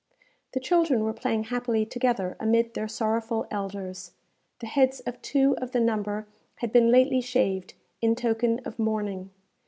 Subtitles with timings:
[0.53, 4.13] The children were playing happily together amid their sorrowful elders.
[4.57, 9.29] The heads of two of the number had been lately shaved, in token of mourning.